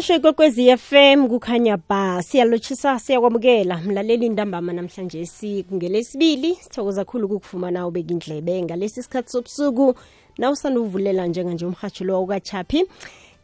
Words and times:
umhasho 0.00 0.14
ikwekwezi 0.16 0.76
FM 0.76 1.28
kukhanya 1.28 1.78
ba 1.88 2.22
siyalotshisa 2.22 2.98
siyakwamukela. 2.98 3.76
Mlaleli 3.78 4.28
ntambama 4.28 4.72
namhlanje 4.72 5.26
singelesibili 5.26 6.54
sithokoza 6.54 7.04
khulu 7.04 7.26
ukukufumana 7.26 7.86
ubeka 7.86 8.12
indlebe 8.12 8.62
ngalesi 8.62 9.02
sikhathi 9.02 9.30
sobusuku. 9.30 9.94
Nawusanuvulela 10.38 11.26
njenganje 11.26 11.66
umrhatsho 11.66 12.04
lo 12.04 12.22
ukachaphi 12.22 12.86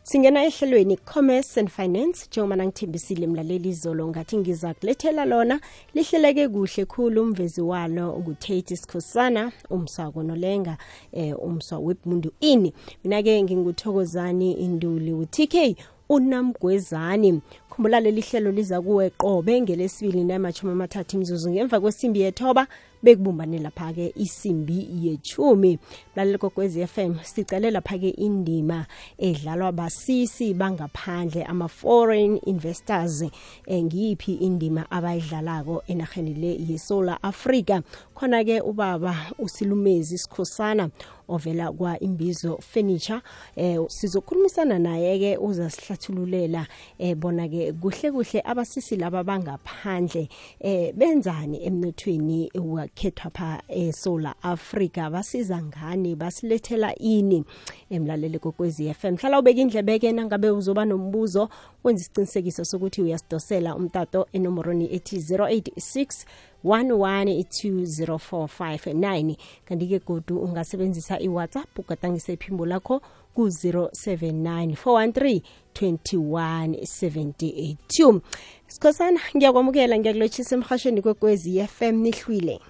singena 0.03 0.45
ehlelweni 0.45 0.97
commerce 0.97 1.61
and 1.61 1.69
finance 1.69 2.27
njengoba 2.31 2.57
nangithembisile 2.57 3.27
mlaleli 3.27 3.69
izolo 3.69 4.09
ngathi 4.09 4.37
ngiza 4.37 4.75
kulethela 4.75 5.25
lona 5.25 5.61
lihleleke 5.95 6.49
kuhle 6.49 6.85
khulu 6.85 7.23
umvezi 7.23 7.61
walo 7.61 8.19
ngutate 8.19 8.77
sikhosana 8.77 9.53
umswako 9.71 10.23
nolenga 10.23 10.77
eh, 11.13 11.35
umswa 11.43 11.79
webmundu 11.79 12.33
ini. 12.41 12.73
Mina-ke 13.05 13.43
nginguthokozani 13.43 14.53
induli 14.53 15.13
u-tk 15.13 15.77
unamgwezani 16.09 17.41
khumbula 17.77 18.01
leli 18.01 18.21
hlelo 18.21 18.51
liza 18.51 18.81
kuwe 18.81 19.11
qobe 19.11 19.61
ngelesibili 19.61 20.25
namashumi 20.25 20.73
amathathu 20.73 21.17
imzuzu 21.17 21.51
ngemva 21.51 21.81
kwesimbi 21.81 22.21
yethoba 22.21 22.67
bekubumbanela 23.03 23.63
lapha-ke 23.63 24.13
isimbi 24.17 24.89
yechumi 25.03 25.79
mlaleli 26.15 26.39
kokwezi 26.39 26.87
FM 26.87 27.15
sicele 27.23 27.71
lapha-ke 27.71 28.09
indima 28.09 28.87
edlalwa 29.19 29.73
basisi 29.73 30.55
bangaphandle 30.55 31.45
ama-foreign 31.45 32.41
investors. 32.47 33.25
Eh, 33.67 33.85
ngiyiphi 33.85 34.33
indima 34.35 34.91
abayidlalako 34.91 35.83
enarheni 35.87 36.35
le 36.35 36.73
yesola 36.73 37.23
africa 37.23 37.81
khona-ke 38.15 38.61
ubaba 38.61 39.17
usilumezi 39.39 40.19
sikhosana 40.19 40.91
ovela 41.29 41.73
kwa-imbizo 41.73 42.59
furniture. 42.61 43.21
Eh 43.57 43.79
sizokhulumisana 43.89 44.79
naye-ke 44.79 45.37
uzasihlathululela 45.37 46.67
eh 46.99 47.15
bona-ke 47.17 47.66
kuhle 47.73 48.13
kuhle 48.13 48.43
abasisi 48.45 48.97
laba 48.97 49.25
bangaphandle 49.25 50.29
eh 50.61 50.93
benzani 50.95 51.65
emnothweni 51.65 52.51
wakhethwa 52.55 53.31
pha 53.31 53.63
eSouth 53.69 54.27
Africa 54.43 55.11
basiza 55.11 55.63
ngani? 55.63 56.17
Basilethela 56.17 56.95
ini? 56.99 57.45
Emlaleli 57.91 58.39
kokwezi 58.39 58.95
FM 58.95 59.17
hlala 59.17 59.39
ubeka 59.39 59.61
indlebeke 59.61 60.13
nangabe 60.13 60.51
uzoba 60.51 60.85
nombuzo 60.85 61.49
wenza 61.85 62.01
isiqinisekiso 62.01 62.65
sokuthi 62.65 63.03
uyasidosela 63.03 63.77
umtato 63.77 64.27
enomoroni 64.33 64.95
ethi 64.95 65.17
086 65.17 66.25
1120459 66.65 69.37
kanti-ke 69.65 69.99
godu 69.99 70.39
ungasebenzisa 70.39 71.21
iwhatsapp 71.21 71.79
ugadangise 71.79 72.33
iphimbo 72.33 72.67
lakho 72.67 73.03
ku-079 73.37 74.73
413 74.73 75.45
2178 75.77 78.21
sikhosana 78.67 79.21
ngiyakwamukela 79.37 79.99
ngiyakulotshisa 79.99 80.55
emhashweni 80.57 81.03
kwekwezi 81.03 81.67
fm 81.67 81.95
nihlwile? 82.03 82.61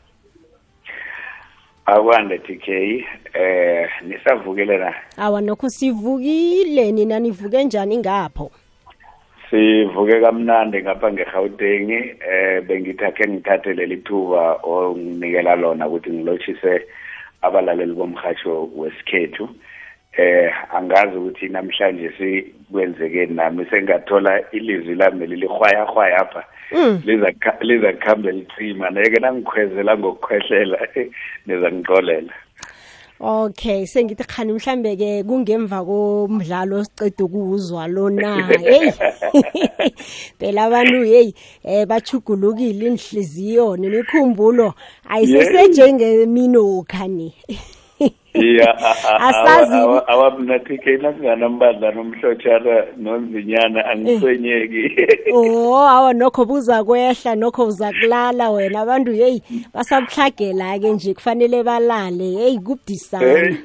Akwande 1.86 2.38
tk 2.38 2.68
eh 2.68 3.90
nisavukile 4.06 4.78
na 4.78 4.94
awa 5.16 5.40
nokho 5.40 5.70
sivukile 5.70 6.92
nina 6.92 7.18
nivuke 7.18 7.64
njani 7.64 7.98
ngapho? 7.98 8.50
Sivuke 9.50 10.20
kamnandi 10.20 10.82
ngapha 10.82 11.12
ngeGauteng. 11.12 11.90
Eh 11.90 12.62
bengithakhe 12.66 13.28
ngithathe 13.28 13.72
leli 13.72 13.96
thuba 13.96 14.54
onginikela 14.62 15.56
lona 15.56 15.88
ukuthi 15.88 16.10
ngilotshise 16.10 16.82
abalaleli 17.42 17.92
bomhatsho 17.92 18.70
wesikhethu. 18.76 19.48
Eh 20.16 20.52
angazi 20.74 21.16
ukuthi 21.16 21.48
namhlanje 21.48 22.10
sikwenzeke 22.18 23.26
nami 23.26 23.66
sengathola 23.70 24.50
ilizwi 24.50 24.94
lami 24.94 25.26
lilihwaya 25.26 25.84
hwaya 25.84 26.18
apha 26.18 26.44
liza 27.04 27.32
liza 27.60 27.92
kuhamba 27.92 28.30
licima 28.30 28.90
neke 28.90 29.20
nangikhwezela 29.20 29.98
ngokukhwehlela 29.98 30.78
niza 31.46 31.72
ngixolela. 31.72 32.32
Okay 33.20 33.86
sengithi 33.86 34.24
khani 34.24 34.52
mhlambe 34.52 34.96
ke 34.96 35.24
kungemva 35.24 35.84
komdlalo 35.84 36.84
sicede 36.84 37.22
ukuwuzwa 37.22 37.88
lona 37.88 38.46
hey. 38.46 38.90
Phela 40.38 40.64
abantu 40.64 41.02
hey 41.04 41.32
eh 41.64 41.86
bachugulukile 41.86 42.86
inhliziyo 42.86 43.76
nemikhumbulo 43.76 44.74
ayisesenjengemino 45.08 46.84
khani. 46.88 47.34
Iya 48.34 48.68
Asazi- 49.28 50.02
awamnathike 50.06 50.96
nakunganambandla 50.96 51.90
nomhlotshana 51.92 52.84
nonzinyana 52.96 53.84
angiswenyeki. 53.86 54.84
Oh 55.34 55.76
awa 55.88 56.12
nokho 56.12 56.44
buza 56.44 56.84
kwehla 56.84 57.34
nokho 57.34 57.66
uza 57.66 57.92
kulala 57.92 58.50
wena. 58.50 58.80
Abantu 58.80 59.12
hey 59.12 59.40
basabuhlagela 59.74 60.78
ke 60.78 60.90
nje 60.92 61.14
kufanele 61.14 61.62
balale. 61.62 62.30
Hey 62.36 62.58
kubudisana. 62.58 63.56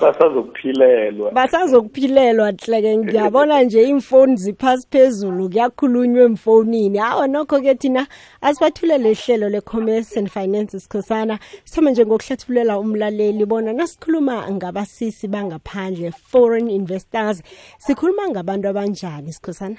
Basazokuphilelwa. 0.00 1.30
Basazokuphilelwa 1.30 2.52
hleke 2.52 2.96
ngiyabona 2.96 3.62
nje 3.62 3.82
imfoni 3.82 4.36
ziphasi 4.36 4.86
phezulu 4.90 5.48
kuyakhulunywa 5.48 6.24
emfonini 6.24 6.98
awa 6.98 7.26
nokho 7.28 7.60
ke 7.60 7.74
thina 7.74 8.06
asibathulele 8.40 9.10
ihlelo 9.10 9.48
le-commerce 9.48 10.18
and 10.18 10.28
finance 10.28 10.78
sikhosana. 10.78 11.38
Sithome 11.64 11.90
nje 11.90 12.06
ngokuhlathulela 12.06 12.78
umlaleli 12.78 13.46
bona 13.46 13.72
nasikhuluma 13.72 14.50
ngabasisi 14.50 15.28
bangaphandle 15.28 16.12
foreign 16.12 16.70
investors. 16.70 17.42
Sikhuluma 17.78 18.28
ngabantu 18.28 18.68
abanjani 18.68 19.32
sikhosana? 19.32 19.76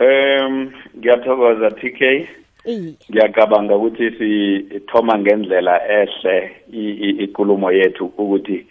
Um 0.00 0.72
ngiyathokoza 0.98 1.70
tk 1.70 2.00
iye 2.00 2.28
ngiyacabanga 3.10 3.76
ukuthi 3.76 4.10
sithoma 4.18 5.18
ngendlela 5.18 5.80
ehle 6.00 6.50
ikulumo 7.24 7.72
yethu 7.72 8.04
ukuthi 8.18 8.66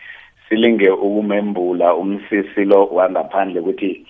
silinge 0.49 0.89
ukumembula 0.89 1.95
umsisi 1.95 2.65
lo 2.65 2.85
wangaphandle 2.85 3.59
ukuthi 3.59 4.05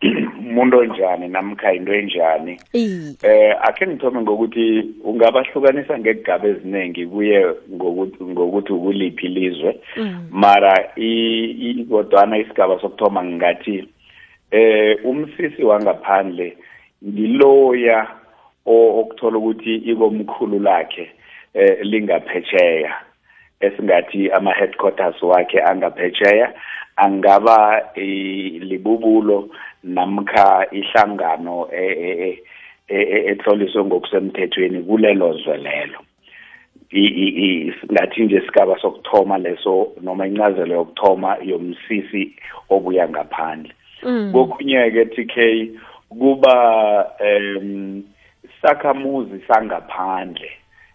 umuntu 0.40 0.78
onjani 0.78 1.28
namkha 1.28 1.72
into 1.74 1.92
enjani. 1.92 2.60
Eh 3.22 3.54
akhe 3.62 3.86
ngithome 3.86 4.20
ngokuthi 4.20 4.84
ungabahlukanisa 5.04 5.98
ngegaba 5.98 6.48
eziningi 6.48 7.06
kuye 7.06 7.46
ngokuthi 7.74 8.24
ngokuthi 8.24 8.72
ukuliphi 8.72 9.26
ilizwe. 9.26 9.80
Mara 10.30 10.88
i- 10.96 11.50
i- 11.60 11.84
kodwana 11.90 12.38
isigaba 12.38 12.80
sokuthoma 12.80 13.24
ngingathi 13.24 13.88
eh 14.50 14.98
umsisi 15.04 15.64
wangaphandle 15.64 16.56
ngiloya 17.04 18.06
okuthola 18.66 19.38
ukuthi 19.38 19.74
ikomkhulu 19.76 20.58
lakhe 20.58 21.10
eh 21.54 21.78
lingaphetsheya 21.82 22.92
esingathi 23.60 24.30
ama 24.30 24.52
headquarters 24.52 25.22
wakhe 25.22 25.62
angaphetsheya 25.62 26.52
angaba 26.96 27.82
eh, 27.94 28.60
libubulo 28.62 29.48
namkha 29.84 30.66
ihlangano 30.72 31.68
e- 31.72 31.98
e- 32.08 32.42
e- 32.88 33.08
e- 33.16 33.24
etloliswe 33.30 33.84
ngokusemthethweni 33.84 34.82
kulelo 34.82 35.32
zwe 35.38 35.56
lelo. 35.56 36.00
Ngathi 37.92 38.22
nje 38.22 38.36
isigaba 38.36 38.78
sokuthoma 38.80 39.38
leso 39.38 39.92
noma 40.02 40.26
incazelo 40.26 40.74
yokuthoma 40.74 41.36
yomsisi 41.42 42.32
obuya 42.70 43.08
ngaphandle. 43.08 43.72
Kokunye-ke 44.32 45.04
tk 45.04 45.34
kuba 46.08 46.54
um 47.20 48.02
sakhamuzi 48.62 49.40
sangaphandle 49.48 50.50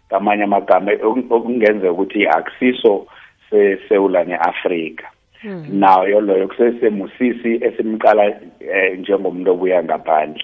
ngamanye 0.08 0.44
amagama 0.44 0.92
ok- 0.92 1.28
okungenzeka 1.30 1.92
ukuthi 1.92 2.28
akusiso 2.28 3.08
sesewula 3.50 4.24
ne-afrika. 4.24 5.08
Nayo 5.70 6.22
loyo 6.22 6.48
kusesemusisi 6.48 7.60
esimqala 7.66 8.25
eh, 8.60 9.00
njengomuntu 9.00 9.51
obuya 9.51 9.84
ngaphandle. 9.84 10.44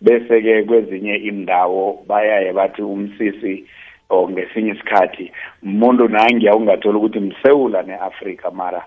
Bese-ke 0.00 0.62
kwezinye 0.62 1.16
indawo 1.16 2.04
bayaye 2.08 2.52
bathi 2.52 2.82
umsisi 2.82 3.64
or 4.10 4.28
ngesinye 4.30 4.72
isikhathi 4.72 5.32
umuntu 5.62 6.08
nangiya 6.08 6.56
ungathola 6.56 6.98
ukuthi 6.98 7.20
msewula 7.20 7.82
ne-afrika 7.82 8.50
mara 8.50 8.82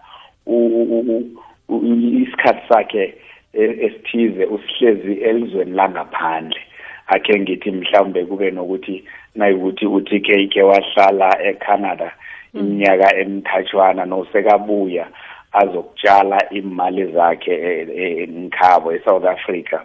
isikhathi 2.21 2.67
sakhe 2.69 3.13
e- 3.53 3.77
esithize 3.85 4.45
usihlezi 4.45 5.13
elizweni 5.13 5.71
langaphandle. 5.71 6.59
Akhe 7.07 7.39
ngithi 7.39 7.71
mhlawumbe 7.71 8.25
kube 8.25 8.51
nokuthi 8.51 9.03
nayikuthi 9.35 9.85
uTK 9.85 10.49
ke 10.49 10.63
wahlala 10.63 11.41
eCanada 11.41 12.11
iminyaka 12.53 13.15
emithatshwana 13.15 14.05
nosekabuya 14.05 15.07
azokutshala 15.51 16.49
imali 16.49 17.11
zakhe 17.11 17.53
e- 17.53 17.87
e- 17.95 18.23
enkhabo 18.23 18.93
eSouth 18.93 19.25
Africa. 19.25 19.79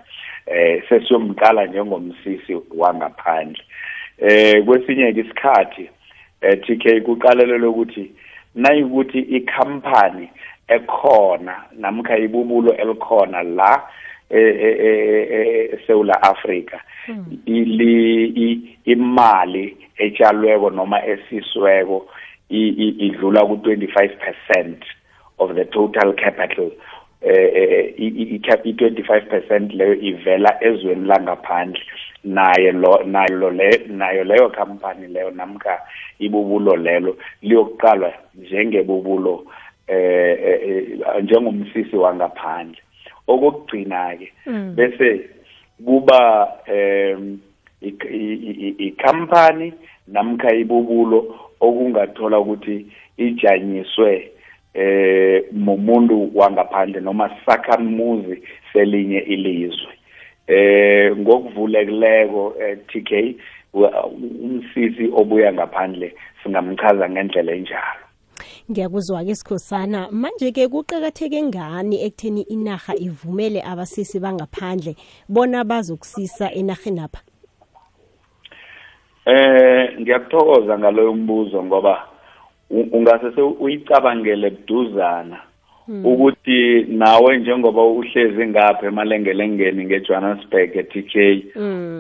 Eh 0.46 0.82
sesiyomqala 0.88 1.66
njengomsisi 1.66 2.56
wangaphandle. 2.74 3.62
Eh 4.18 4.64
kwesinye 4.64 5.08
isikhathi 5.08 5.90
eh 6.40 6.60
TK 6.60 7.00
kuqalelelwe 7.04 7.68
ukuthi 7.68 8.10
nayikuthi 8.54 9.18
ikhampani 9.18 10.30
ekhona 10.68 11.54
namkha 11.78 12.18
ibubulo 12.18 12.74
elikhona 12.74 13.42
la 13.42 13.82
eSouth 14.32 16.10
Africa 16.22 16.80
ili 17.46 18.78
imali 18.84 19.76
etshalweko 19.96 20.70
noma 20.70 21.06
esisweko 21.06 22.06
idlula 22.48 23.40
ku25% 23.40 24.74
of 25.38 25.54
the 25.54 25.64
total 25.64 26.12
capital. 26.14 26.70
Eh 27.22 27.94
i-25% 27.98 29.76
leyo 29.76 29.94
ivela 29.94 30.64
ezweni 30.64 31.06
langaphandle. 31.06 31.82
Naye 32.24 32.72
lo 32.72 33.02
nayo 33.04 33.50
le 33.50 33.80
nayo 33.88 34.24
leyo 34.24 34.50
company 34.50 35.06
leyo 35.06 35.30
namka 35.30 35.80
ibubulo 36.18 36.76
lelo 36.76 37.16
liyokuqalwa 37.42 38.12
njengebubulo 38.34 39.44
eh 39.88 40.98
njengomsisi 41.22 41.96
wangaphandle. 41.96 42.82
Okugcina 43.26 44.16
ke 44.16 44.32
bese 44.76 45.28
kuba 45.84 46.48
em 46.66 47.38
ikhampani 48.78 49.72
namkha 50.08 50.54
ibubulo 50.54 51.34
okungathola 51.60 52.38
ukuthi 52.38 52.86
ijanyiswe 53.16 54.32
eh 54.74 55.44
mumuntu 55.52 56.30
wangaphandle 56.34 57.00
noma 57.00 57.30
sakhamuzi 57.46 58.42
selinye 58.72 59.18
ilizwe. 59.18 59.92
Eh 60.46 61.16
ngokuvulekileko 61.16 62.54
TK 62.88 63.10
umsisi 63.74 65.10
obuya 65.14 65.52
ngaphandle 65.52 66.14
singamchaza 66.42 67.10
ngendlela 67.10 67.52
enjalo. 67.52 68.04
Ngiyakuzwa 68.70 69.24
ke 69.24 69.34
sikhosana. 69.34 70.08
Manje 70.10 70.52
ke 70.52 70.68
kuqakatheke 70.68 71.42
ngani 71.42 71.96
ekutheni 72.06 72.42
inarha 72.42 72.94
ivumele 72.96 73.62
abasisi 73.62 74.20
bangaphandle 74.20 74.96
bona 75.28 75.64
bazokusisa 75.64 76.52
enarheni 76.52 77.00
apha 77.00 77.20
eh 79.26 80.00
ngiyakuthokoza 80.00 80.78
ngaloyo 80.78 81.14
mbuzo 81.14 81.64
ngoba 81.64 82.06
ungase 82.70 83.42
uyicabangele 83.42 84.50
buduzana 84.50 85.40
ukuthi 85.88 86.82
nawe 86.88 87.36
njengoba 87.38 87.84
uhlezi 87.84 88.46
ngapha 88.46 88.86
emalengelengeni 88.86 89.84
ngeJohannesburg 89.84 90.76
eTK 90.76 91.14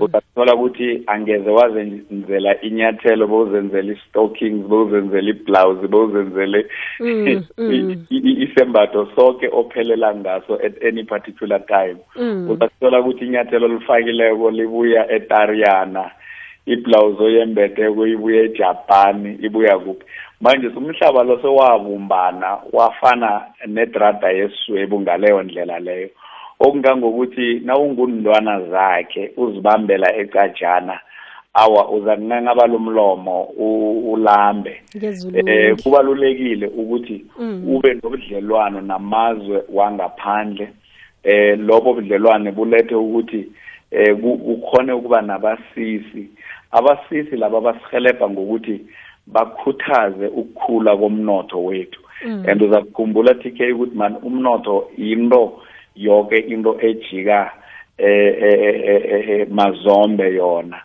uzathola 0.00 0.54
ukuthi 0.54 1.02
angeze 1.06 1.50
wazenzela 1.50 2.60
inyathelo 2.60 3.26
bowuzenzela 3.26 3.92
istockings 3.92 4.66
bowuzenzela 4.66 5.30
iblouse 5.30 5.86
bowuzenzele 5.86 6.66
isembatho 8.44 9.08
sonke 9.16 9.48
ophelela 9.52 10.14
ngaso 10.14 10.54
at 10.54 10.84
any 10.84 11.04
particular 11.04 11.60
time. 11.66 11.98
Uzathola 12.48 13.00
ukuthi 13.00 13.24
inyathelo 13.24 13.68
lifakileko 13.68 14.50
libuya 14.50 15.12
eTariana 15.12 16.10
iblouse 16.66 17.22
oyembetheko 17.22 18.06
ibuya 18.06 18.42
eJapan 18.42 19.38
ibuya 19.42 19.78
kuphi. 19.78 20.04
Manje 20.40 20.68
umhlaba 20.68 21.22
lo 21.22 21.38
sewabumbana 21.42 22.58
wafana 22.72 23.42
nedrada 23.66 24.30
yeswebu 24.30 25.00
ngaleyo 25.00 25.42
ndlela 25.42 25.78
leyo. 25.78 26.08
Okungangokuthi 26.60 27.60
nawungundwana 27.64 28.60
zakhe 28.60 29.32
uzibambela 29.36 30.16
ecajana 30.16 31.00
awa 31.54 31.90
uza 31.90 32.16
kunqanqaba 32.16 32.66
lomlomo 32.66 33.42
ulambe. 34.12 34.82
Eh 35.46 35.76
kubalulekile 35.82 36.66
ukuthi 36.66 37.24
ube 37.66 37.94
nobudlelwano 37.94 38.80
namazwe 38.80 39.62
wangaphandle. 39.72 40.68
Eh 41.24 41.58
lobo 41.58 41.94
budlelwane 41.94 42.50
bulethe 42.50 42.94
ukuthi 42.94 43.48
eh 43.90 44.16
kukhone 44.16 44.92
ukuba 44.92 45.22
nabasisi 45.22 46.30
abasisi 46.72 47.36
laba 47.36 47.60
basihelebha 47.60 48.28
ngokuthi 48.30 48.80
bakhuthaze 49.26 50.26
ukukhula 50.26 50.96
komnotho 50.96 51.64
wethu. 51.64 52.00
And 52.24 52.62
uzakukhumbula 52.62 53.34
TK 53.34 53.60
ukuthi 53.74 53.96
man 53.96 54.16
umnotho 54.22 54.88
into 54.96 55.60
yonke 55.96 56.38
into 56.38 56.78
ejika 56.80 57.52
eh 57.98 59.46
mazombe 59.50 60.34
yona. 60.34 60.80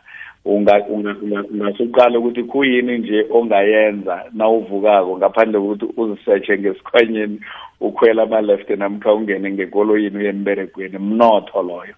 Unga 0.46 0.86
ungasuqala 0.90 2.20
ukuthi 2.20 2.44
kuyini 2.44 2.98
nje 2.98 3.26
ongayenza 3.32 4.24
nawuvukako 4.34 5.18
ngaphandle 5.18 5.60
kokuthi 5.60 5.86
uzisearche 5.98 6.58
ngesikhwanyeni 6.58 7.40
ukhwela 7.82 8.24
ama 8.24 8.42
left 8.42 8.70
namkha 8.70 9.14
ungene 9.14 9.52
ngekoloyini 9.52 10.18
uyemberegweni 10.18 10.98
mnotho 10.98 11.62
loyo. 11.62 11.96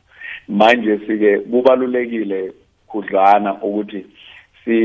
Manje 0.47 0.97
sike 1.07 1.39
kubalulekile 1.39 2.51
khudlwana 2.89 3.51
ukuthi 3.63 4.05
si 4.63 4.77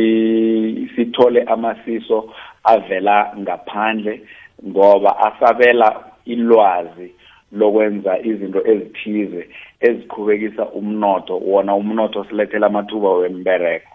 sithole 0.96 1.42
amasiso 1.42 2.18
avela 2.64 3.16
ngaphandle 3.38 4.20
ngoba 4.66 5.10
asabela 5.26 5.88
ilwazi 6.24 7.08
lokwenza 7.52 8.18
izinto 8.18 8.60
ezithize 8.72 9.42
eziqhubekisa 9.80 10.64
umnotho 10.78 11.34
wona 11.38 11.74
umnotho 11.74 12.24
silethela 12.24 12.66
amathuba 12.66 13.10
wembereko 13.10 13.94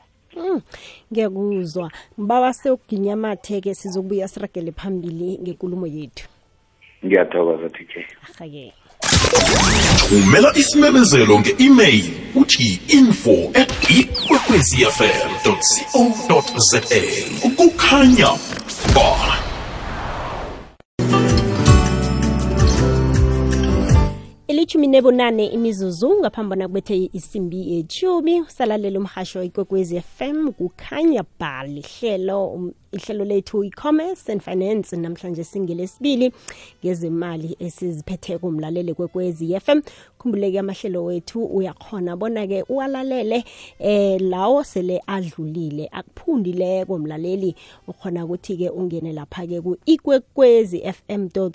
ngiyakuzwa. 1.12 1.92
Mbawa 2.18 2.54
sewuginyamathe-ke 2.54 3.74
sizokubuya 3.74 4.28
siragele 4.28 4.72
phambili 4.72 5.40
ngenkulumo 5.42 5.88
yethu. 5.88 6.28
Ngiyathokoza 7.06 7.70
tk 7.70 7.92
ahake 8.24 8.74
thumela 10.10 10.58
isimemezelo 10.58 11.40
nge-email 11.40 12.04
uthi 12.36 12.82
info 12.88 13.52
at 13.54 13.90
ikwekwezfm 13.90 15.30
co 15.44 16.44
za 16.72 16.82
kukhanya 17.58 18.30
ba. 18.96 19.40
Ilithumi 24.48 24.88
nebunane 24.88 25.46
imizuzu 25.46 26.20
ngaphambana 26.20 26.68
kubethe 26.68 27.10
isimbi 27.14 27.74
yethumi 27.74 28.42
usalalela 28.42 29.00
umhasho 29.00 29.44
ikwekwezi 29.44 30.02
fm 30.02 30.52
kukhanya 30.52 31.24
ba 31.40 31.64
lihlelo 31.64 32.48
um, 32.48 32.72
ihlelo 32.92 33.26
lethu 33.26 33.64
e-commerce 33.64 34.32
and 34.32 34.42
finance 34.42 34.96
namhlanje 34.96 35.44
singelesibili 35.44 36.34
ngezemali 36.84 37.56
esiziphetheko 37.60 38.48
umlaleli 38.48 38.94
kwekwezi 38.94 39.60
fm 39.60 39.82
khumbuleke 40.18 40.60
amahlelo 40.60 41.04
wethu 41.06 41.46
uyakhona 41.46 42.16
bona-ke 42.16 42.64
uwalalele 42.70 43.44
eh 43.80 44.22
lawo 44.22 44.64
sele 44.64 45.02
adlulile 45.08 45.90
akuphundileko 45.92 46.98
mlaleli. 46.98 47.56
Ukhona 47.88 48.26
ukuthi-ke 48.26 48.70
ungene 48.70 49.14
lapha-ke 49.14 49.62
ku-ikwekwezi 49.62 50.82
fm 50.82 51.30
co 51.30 51.52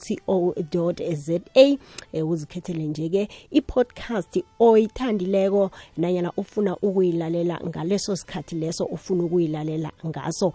za 1.14 1.40
eh, 1.54 1.78
uzikhethele 2.28 2.84
nje-ke 2.84 3.28
i-podcast 3.50 4.44
oyithandileko 4.58 5.70
nanyana 5.96 6.32
ufuna 6.36 6.76
ukuyilalela 6.76 7.60
ngaleso 7.66 8.16
sikhathi 8.16 8.54
leso 8.54 8.84
ufuna 8.84 9.24
ukuyilalela 9.24 9.92
ngaso. 10.06 10.52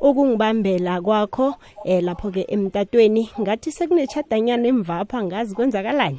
ukungibambela 0.00 1.00
kwakho 1.00 1.54
eh 1.84 2.02
lapho-ke 2.02 2.46
emtatweni. 2.48 3.30
Ngathi 3.40 3.72
sekunetshadanyana 3.72 4.68
emvapha 4.68 5.24
ngazi 5.24 5.54
kwenzakalani 5.54 6.18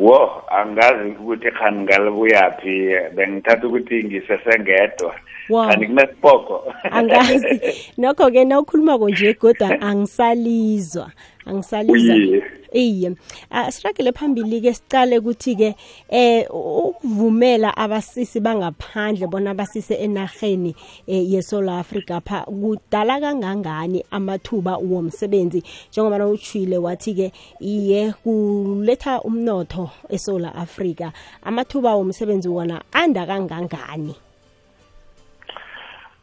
wo 0.00 0.42
angazi 0.48 1.10
ukuthi 1.10 1.50
khani 1.50 1.80
ngalibuyaphi 1.82 2.74
bengithatha 3.14 3.66
ukuthi 3.66 4.04
ngisesengedwa 4.04 5.14
kanti 5.50 5.68
khani 5.68 5.86
kunesipoko 5.86 6.74
angazi. 6.90 7.60
Nokho-ke 7.98 8.44
nawukhulumako 8.44 9.10
nje 9.10 9.34
kodwa 9.34 9.80
angisalizwa 9.80 11.10
angisalizwa 11.50 12.14
Uyiye. 12.14 12.42
iye 12.72 13.12
Ah, 13.50 13.70
siragele 13.70 14.12
phambili-ke 14.12 14.74
sicale 14.74 15.18
ukuthi-ke 15.18 15.74
eh 16.08 16.46
ukuvumela 16.50 17.76
abasisi 17.76 18.40
bangaphandle 18.40 19.26
bona 19.26 19.54
basise 19.54 19.94
enarheni 19.94 20.74
eh, 21.06 21.32
yeSouth 21.32 21.68
Africa 21.68 22.20
pha 22.24 22.46
kudala 22.46 23.20
kangangani 23.20 24.04
amathuba 24.10 24.76
womsebenzi? 24.76 25.62
Njengoba 25.90 26.18
nawutshile 26.18 26.78
wathi-ke 26.78 27.32
iye 27.60 28.12
kuletha 28.12 29.20
umnotho 29.22 29.90
eSouth 30.08 30.44
Africa. 30.54 31.10
Amathuba 31.42 31.94
womsebenzi 31.94 32.48
wona 32.48 32.82
anda 32.92 33.26
kangangani? 33.26 34.14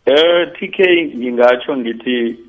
Eh 0.05 0.47
TK 0.53 0.79
ngingatsho 1.17 1.77
ngithi 1.77 2.46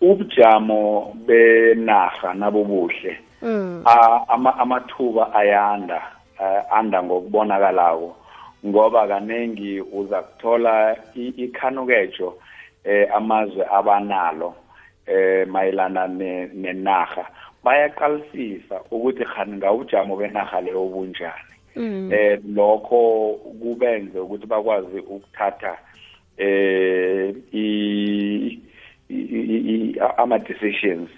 ubujamo 0.00 1.12
benarha 1.26 2.34
nabo 2.34 2.64
buhle 2.64 3.18
mm. 3.42 3.82
A- 3.86 4.24
ama 4.28 4.58
amathuba 4.58 5.34
ayanda 5.34 6.02
eh, 6.40 6.62
anda 6.72 7.02
ngokubonakalako 7.02 8.16
ngoba 8.66 9.08
kanengi 9.08 9.80
uza 9.80 10.22
kuthola 10.22 10.96
i- 11.16 11.34
ikhanukejo 11.36 12.34
eh 12.84 13.08
amazwe 13.14 13.66
abanalo 13.72 14.54
eh 15.06 15.46
mayelana 15.48 16.06
ne- 16.08 16.46
nenarha 16.54 17.26
bayaqalisisa 17.64 18.80
ukuthi 18.90 19.24
khani 19.24 19.56
ngawujamo 19.56 20.16
benarha 20.16 20.60
leyo 20.60 20.84
bunjani 20.84 21.50
Mm. 21.76 22.10
eh 22.12 22.40
lokho 22.54 23.32
kubenze 23.60 24.18
ukuthi 24.18 24.46
bakwazi 24.46 24.98
ukuthatha 24.98 25.76
eh 26.38 27.34
i 29.10 29.20
i- 29.38 29.46
i- 29.56 29.90
i- 29.90 29.94
ama 30.16 30.38
decisions 30.38 31.10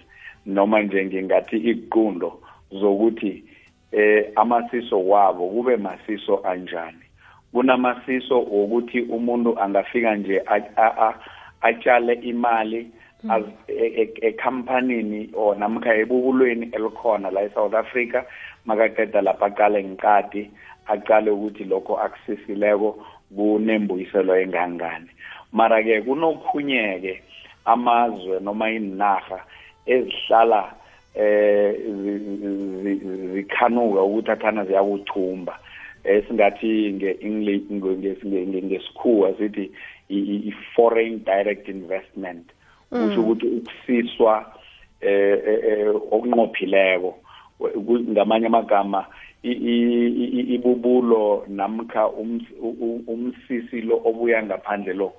noma 0.47 0.83
nje 0.83 1.05
ngingathi 1.05 1.57
iqundo 1.57 2.41
zokuthi 2.71 3.45
eh 3.93 4.33
amasiso 4.37 5.09
wabo 5.09 5.49
kube 5.49 5.77
masiso 5.77 6.41
anjani. 6.45 7.05
Kunamasiso 7.53 8.41
wokuthi 8.41 9.01
umuntu 9.01 9.59
angafika 9.61 10.17
nje 10.17 10.41
a- 10.47 10.73
a- 10.77 10.97
a- 11.09 11.19
atshale 11.61 12.13
imali 12.15 12.87
az- 13.29 13.53
e- 13.69 13.93
e- 14.03 14.27
ekhampanini 14.29 15.31
or 15.35 15.57
namkha 15.57 15.95
ebubulweni 15.95 16.71
elikhona 16.73 17.31
la 17.31 17.43
eSouth 17.43 17.75
Africa 17.75 18.25
makaqeda 18.67 19.21
lapha 19.23 19.47
aqale 19.47 19.85
ngiqadi 19.85 20.51
aqale 20.87 21.31
ukuthi 21.31 21.65
lokho 21.65 21.95
akusisileko 21.97 23.07
kunembuyiselo 23.37 24.37
engangani. 24.37 25.09
Mara 25.53 25.83
ke 25.83 26.01
kunokhunye-ke 26.03 27.23
amazwe 27.65 28.41
noma 28.41 28.71
inarha 28.71 29.45
ezihlala 29.87 30.75
eh 31.15 31.75
zi- 32.03 32.19
zi- 32.83 33.29
zikhanuka 33.33 34.03
ukuthi 34.03 34.31
athana 34.31 34.65
ziyakuchumba 34.65 35.59
esingathi 36.05 36.93
nge-english 36.93 37.63
nge- 37.71 38.17
nge- 38.25 38.47
nge- 38.47 38.63
ngesikhuwa 38.63 39.35
sithi 39.39 39.71
i-foreign 40.09 41.25
direct 41.25 41.69
investment. 41.69 42.47
Kusho 42.91 43.21
ukuthi 43.21 43.47
ukusiswa 43.47 44.53
eh 45.01 45.39
eh, 45.47 45.61
eh, 45.69 45.95
okunqophileko. 45.95 47.15
Ku- 47.59 48.05
ngamanye 48.11 48.47
amagama 48.47 49.07
ibubulo 49.43 51.45
namkha 51.49 52.09
umsisi 53.07 53.81
lo 53.81 54.01
obuya 54.05 54.43
ngaphandle 54.43 54.95
lo 54.95 55.13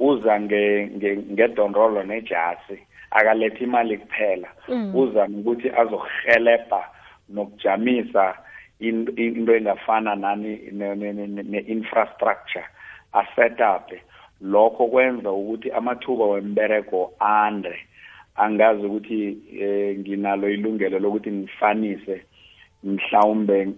uza 0.00 0.40
nge- 0.40 0.86
nge- 0.96 1.22
ngedondolo 1.32 2.02
nejasi 2.02 2.78
akaletha 3.10 3.64
imali 3.64 3.98
kuphela. 3.98 4.48
Uza 4.94 5.26
nokuthi 5.28 5.70
azohelebha 5.70 6.84
nokujamisa 7.28 8.34
in- 8.80 9.12
into 9.16 9.54
engafana 9.56 10.14
nani 10.16 10.58
ne- 10.72 10.94
ne- 10.94 11.12
ne- 11.12 11.42
ne-infrastructure 11.42 12.64
aset 13.12 13.60
up. 13.60 13.92
Lokho 14.40 14.86
kwenza 14.86 15.30
ukuthi 15.32 15.70
amathuba 15.70 16.24
wembereko 16.24 17.12
ande. 17.20 17.78
Angazi 18.36 18.86
ukuthi 18.86 19.38
eh, 19.60 19.98
nginalo 19.98 20.50
ilungelo 20.50 20.98
lokuthi 20.98 21.30
ngifanise 21.32 22.22
mhlawumbe 22.84 23.68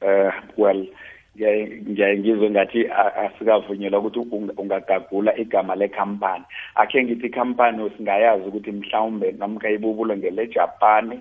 eh 0.00 0.32
well 0.56 0.86
ngiyaye 1.36 1.80
ngiyaye 1.88 2.18
ngizwe 2.18 2.50
ngathi 2.50 2.86
a- 2.86 3.14
asikavunyelwa 3.24 3.98
ukuthi 4.00 4.18
unga- 4.20 4.52
ungagagula 4.56 5.36
igama 5.38 5.74
lekhampani. 5.74 6.44
Akhe 6.74 7.04
ngithi 7.04 7.26
ikhampani 7.26 7.90
singayazi 7.96 8.44
ukuthi 8.48 8.72
mhlawumbe 8.72 9.32
namkha 9.38 9.70
ibubulo 9.70 10.16
ngele-japani 10.16 11.20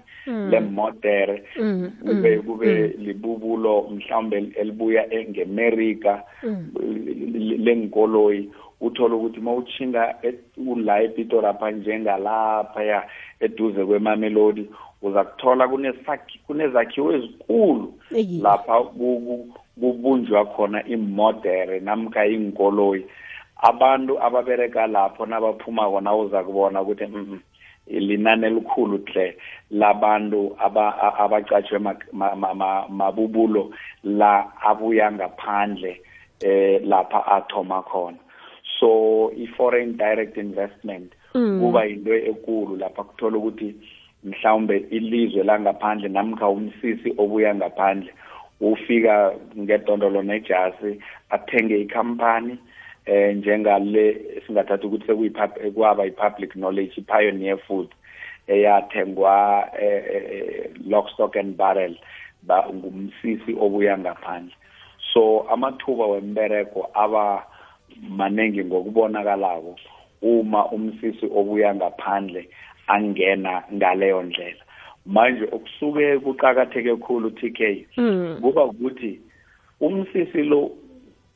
lemodere 0.51 1.43
Mm, 1.59 1.91
kube 2.05 2.37
kube 2.39 2.87
libubulo 2.87 3.87
mhlawumbe 3.91 4.37
elibuya 4.55 5.13
e- 5.13 5.27
ngemerika 5.29 6.23
le- 6.43 7.57
lenkoloyi 7.57 8.49
uthola 8.81 9.15
ukuthi 9.15 9.39
mawutshinga 9.39 10.15
e- 10.23 10.39
ula 10.67 11.01
epitori 11.03 11.47
apha 11.47 11.71
njengalapha 11.71 12.83
ya 12.83 13.03
eduze 13.39 13.85
kwemamelodi 13.85 14.69
uza 15.01 15.23
kuthola 15.23 15.65
kunesakhi- 15.67 16.39
kunezakhiwo 16.47 17.13
ezikulu 17.13 17.93
Eyi. 18.15 18.39
lapha 18.41 18.81
ku- 18.83 19.21
ku- 19.25 19.53
kubunjwa 19.81 20.45
khona 20.45 20.79
imodere 20.85 21.79
namkha 21.79 22.25
inkoloyi 22.25 23.05
abantu 23.61 24.21
ababereka 24.23 24.87
lapho 24.87 25.25
nabaphumako 25.25 26.01
nawuza 26.01 26.43
kubona 26.43 26.81
ukuthi 26.81 27.05
mm, 27.05 27.39
linani 27.87 28.45
elikhulu 28.45 28.97
hle 29.05 29.37
labantu 29.71 30.55
aba- 30.59 30.97
a- 31.01 31.15
abaqatshwe 31.23 31.79
mak- 31.79 32.07
ma- 32.13 32.35
ma- 32.35 32.53
ma- 32.53 32.87
mabubulo 32.89 33.71
la 34.03 34.51
abuya 34.61 35.11
ngaphandle 35.11 36.01
eh 36.41 36.81
lapha 36.85 37.25
athoma 37.27 37.81
khona. 37.83 38.17
So 38.79 39.31
i-foreign 39.37 39.97
direct 39.97 40.37
investment 40.37 41.13
kuba 41.61 41.85
yinto 41.85 42.13
ekulu 42.13 42.75
lapha 42.77 43.03
kuthola 43.03 43.37
ukuthi 43.37 43.75
mhlawumbe 44.23 44.77
ilizwe 44.77 45.43
langaphandle 45.43 46.09
namkha 46.09 46.49
umsisi 46.49 47.13
obuya 47.17 47.55
ngaphandle 47.55 48.13
ufika 48.61 49.33
ngedondolo 49.57 50.21
nejasi 50.23 51.01
athenge 51.29 51.81
ikhampani 51.81 52.57
eh 53.05 53.35
njengale 53.35 54.21
singathatha 54.47 54.87
ukuthi 54.87 55.07
sekuyipub- 55.07 55.71
kwaba 55.73 56.05
i-public 56.05 56.51
knowledge 56.51 56.93
i-pioneer 56.97 57.57
food 57.57 57.89
eyathengwa 58.47 59.67
eh, 59.81 60.03
eh, 60.13 60.69
lock 60.87 61.09
stock 61.09 61.35
and 61.35 61.57
barrel 61.57 61.95
ba 62.43 62.65
ngumsisi 62.73 63.55
obuya 63.59 63.97
ngaphandle. 63.97 64.53
So 65.13 65.45
amathuba 65.49 66.05
wembereko 66.05 66.89
aba 66.93 67.45
maningi 68.09 68.65
ngokubonakalako 68.65 69.75
uma 70.21 70.65
umsisi 70.71 71.25
obuya 71.25 71.75
ngaphandle 71.75 72.49
angena 72.87 73.63
ngaleyo 73.73 74.23
ndlela. 74.23 74.63
Manje 75.05 75.47
okusuke 75.51 76.19
kuqakatheke 76.19 76.95
khulu 76.95 77.31
TK 77.31 77.87
Mm. 77.97 78.37
kuba 78.41 78.65
ukuthi 78.65 79.19
umsisi 79.81 80.43
lo 80.43 80.71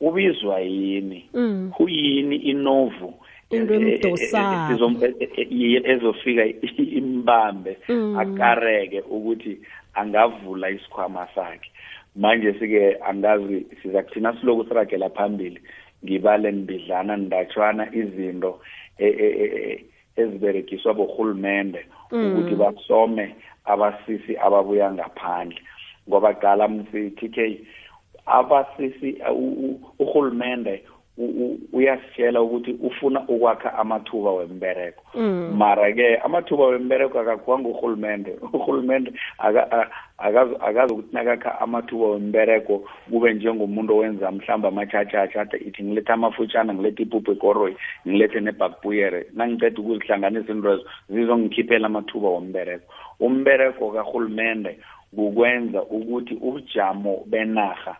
ubizwa 0.00 0.60
yini 0.60 1.28
Mm. 1.34 1.70
kuyini 1.76 2.36
inovu 2.36 3.14
eh, 3.50 5.14
eh, 5.36 5.46
eh, 5.50 5.82
ezofika 5.84 6.44
imbambe 6.78 7.78
Mm. 7.88 8.18
akareke 8.18 9.00
ukuthi 9.00 9.58
angavula 9.94 10.70
isikhwama 10.70 11.28
sakhe 11.34 11.70
manje 12.16 12.52
sike 12.52 12.96
angazi 13.08 13.66
siza 13.82 14.02
kuthina 14.02 14.40
siloku 14.40 14.68
siragela 14.68 15.10
phambili 15.10 15.60
ngibale 16.04 16.52
mbidlana 16.52 17.16
ndatshwana 17.16 17.94
izinto 17.94 18.60
e- 18.98 19.06
e- 19.06 19.36
e- 19.44 19.84
e- 20.16 20.94
bohulumende 20.94 21.86
ukuthi 22.10 22.54
basome 22.54 23.34
abasisi 23.64 24.36
ababuya 24.36 24.92
ngaphandle. 24.92 25.60
Ngoba 26.08 26.34
qala 26.34 26.68
msi 26.68 27.10
TK 27.10 27.38
abasisi 28.26 29.22
u- 29.30 29.56
u- 29.66 29.80
uhulumende 29.98 30.82
u- 30.82 30.90
u- 30.90 30.95
uyasitshela 31.72 32.42
ukuthi 32.42 32.76
ufuna 32.82 33.20
ukwakha 33.28 33.78
amathuba 33.78 34.32
wembereko 34.32 35.02
mara 35.52 35.92
ke 35.92 36.16
amathuba 36.16 36.66
wembereko 36.66 37.20
akakhiwa 37.20 37.58
ngurhulumende 37.58 38.36
urhulumente 38.52 39.12
akazi 40.18 40.92
ukuthi 40.92 41.08
nakakha 41.12 41.60
amathuba 41.60 42.06
wembereko 42.06 42.84
kube 43.10 43.34
njengomuntu 43.34 43.96
owenza 43.96 44.30
mhlawumbe 44.30 44.68
amatshatshatsha 44.68 45.40
ade 45.40 45.56
ithi 45.56 45.84
ngilethe 45.84 46.12
amafutshana 46.12 46.74
ngilethe 46.74 47.02
ipuphu 47.02 47.32
ekoroyi 47.32 47.76
ngilethe 48.08 48.40
nebhakbuyere 48.40 49.26
nangiceda 49.34 49.80
ukuzihlanganisa 49.80 50.52
intwezo 50.52 50.84
zizongikhiphela 51.08 51.86
amathuba 51.86 52.28
wombereko 52.28 52.92
umbereko 53.20 53.90
karhulumende 53.90 54.78
kukwenza 55.16 55.82
ukuthi 55.82 56.34
ubujamo 56.34 57.24
benarha 57.26 57.96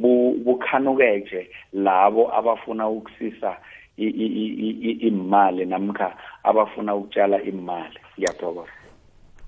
bu- 0.00 0.34
bukhanukeke 0.44 1.48
labo 1.72 2.34
abafuna 2.38 2.88
ukusisa 2.88 3.56
i- 3.96 4.04
i- 4.24 4.32
i- 4.66 4.78
i- 4.90 4.98
imali 5.08 5.64
namkha 5.64 6.16
abafuna 6.44 6.94
ukutshala 6.94 7.42
imali. 7.42 7.98
Ngiyathokoza. 8.18 8.70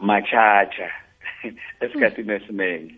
machacha 0.00 0.90
esikhathini 1.80 2.32
esiningi. 2.32 2.94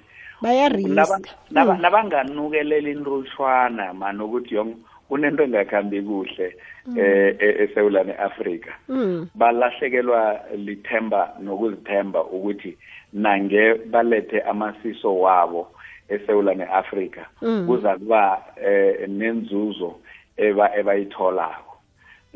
Naba- 1.50 1.78
nabanganukelela 1.78 2.88
intrushwana 2.88 3.94
mani 3.94 4.22
ukuthi 4.22 4.54
yong 4.54 4.74
kunento 5.08 5.42
engakhambi 5.44 6.02
kuhle 6.02 6.56
e- 6.96 7.64
eSouth 7.64 8.20
Africa 8.20 8.70
mm. 8.88 9.28
balahlekelwa 9.34 10.40
lithemba 10.56 11.34
nokuzithemba 11.40 12.24
ukuthi 12.24 12.76
nange 13.12 13.74
balethe 13.74 14.40
amasiso 14.40 15.18
wabo 15.20 15.70
eSouth 16.08 16.56
neAfrica 16.56 17.26
Mm. 17.42 17.66
kuza 17.66 17.98
kuba 17.98 18.44
eh, 18.64 19.08
nenzuzo 19.08 19.98
eba 20.36 20.76
ebayitholako. 20.76 21.69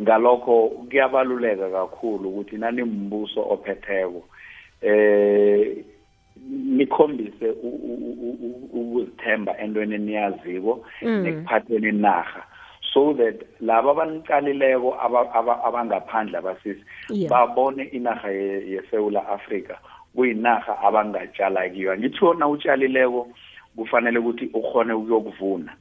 Ngalokho 0.01 0.69
kuyabaluleka 0.91 1.71
kakhulu 1.71 2.29
ukuthi 2.29 2.57
nanimbuso 2.57 3.41
ophetheko 3.51 4.23
eh 4.83 5.77
nikhombise 6.77 7.51
ukuzithemba 8.73 9.59
entweni 9.59 9.99
niyaziko 9.99 10.85
Mm. 11.03 11.23
nekuphatheni 11.23 11.89
inarha 11.89 12.43
so 12.93 13.15
that 13.15 13.35
laba 13.61 13.91
abanicalileko 13.91 14.95
aba- 15.01 15.33
aba- 15.35 15.65
abangaphandle 15.65 16.39
abasisi 16.39 16.85
babone 17.29 17.83
inarha 17.85 18.31
ye- 18.31 18.71
yeSewula 18.71 19.29
afrika 19.29 19.79
kuyinarha 20.15 20.79
abangatshala 20.83 21.69
kiyo. 21.71 21.97
Ngitho 21.99 22.35
na 22.35 22.49
utshalileko 22.49 23.29
kufanele 23.77 24.19
ukuthi 24.19 24.47
ukhone 24.55 24.93
ukuyokuvuna. 24.93 25.73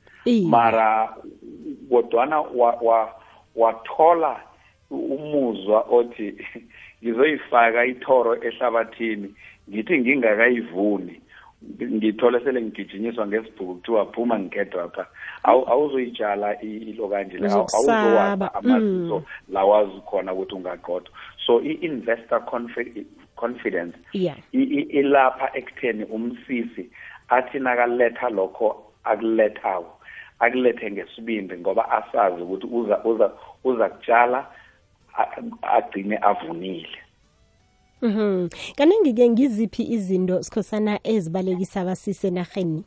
Mara 0.50 1.14
kodwana 1.90 2.40
wa- 2.42 2.78
wa- 2.82 3.14
wathola 3.56 4.40
umuzwa 4.92 5.82
othi 5.90 6.36
ngizoyifaka 7.04 7.86
ithoro 7.86 8.36
ehlabathini 8.44 9.34
ngithi 9.70 10.00
ngingakayivuni. 10.00 11.20
Ngithole 11.84 12.40
sele 12.44 12.62
ngigijinyiswa 12.62 13.28
ngesibhuku 13.28 13.76
kuthiwa 13.76 14.06
phuma 14.06 14.40
ngikhedwa 14.40 14.90
pha 14.90 15.08
Awu- 15.44 15.68
awuzoyitshala 15.70 16.62
i- 16.64 16.78
ilo 16.92 17.08
kanje 17.08 17.38
le, 17.38 17.48
awu- 17.48 17.64
Uzokusaba, 17.66 18.54
awuzowazi 18.54 18.68
amaziso 18.68 19.24
lawazi 19.50 20.02
khona 20.06 20.34
ukuthi 20.34 20.56
ungaqothwa 20.56 21.12
so 21.46 21.62
i-investor 21.62 22.40
confi- 22.46 23.06
confidence 23.36 23.98
yeah. 24.14 24.38
i- 24.52 24.64
i- 24.64 24.88
ilapha 25.00 25.50
ekutheni 25.58 26.04
umsisi 26.04 26.90
athi 27.30 27.60
nakaletha 27.60 28.30
lokho 28.30 28.84
akulethako 29.04 29.93
akulethe 30.44 30.92
ngesibindi 30.92 31.58
ngoba 31.58 31.84
asazi 31.92 32.42
ukuthi 32.42 32.68
uza 32.68 33.04
uza 33.04 33.28
uza 33.64 33.90
kutshala 33.90 34.40
a- 35.18 35.32
agcine 35.78 36.18
avunile 36.22 36.98
Mhm. 38.02 38.50
Kaningi-ke 38.78 39.30
ngiziphi 39.30 39.84
izinto 39.96 40.44
sikhosana 40.44 41.00
ezibalekisa 41.04 41.82
abasisi 41.82 42.28
enarheni? 42.28 42.84